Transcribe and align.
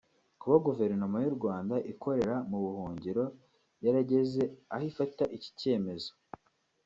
Kuba 0.39 0.55
Guverinoma 0.67 1.17
y’u 1.23 1.33
Rwanda 1.37 1.75
ikorera 1.91 2.35
mu 2.49 2.57
buhungiro 2.63 3.23
yarageze 3.83 4.41
aho 4.73 4.83
ifata 4.91 5.23
iki 5.35 5.49
cyemezo 5.59 6.11